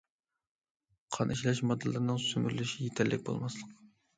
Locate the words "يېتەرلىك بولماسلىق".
2.87-3.79